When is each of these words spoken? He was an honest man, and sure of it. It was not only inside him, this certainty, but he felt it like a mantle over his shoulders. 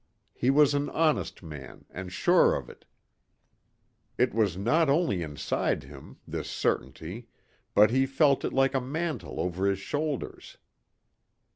He 0.33 0.49
was 0.49 0.73
an 0.73 0.89
honest 0.89 1.43
man, 1.43 1.85
and 1.91 2.11
sure 2.11 2.55
of 2.55 2.71
it. 2.71 2.85
It 4.17 4.33
was 4.33 4.57
not 4.57 4.89
only 4.89 5.21
inside 5.21 5.83
him, 5.83 6.17
this 6.27 6.49
certainty, 6.49 7.27
but 7.75 7.91
he 7.91 8.07
felt 8.07 8.43
it 8.43 8.51
like 8.51 8.73
a 8.73 8.81
mantle 8.81 9.39
over 9.39 9.67
his 9.67 9.77
shoulders. 9.77 10.57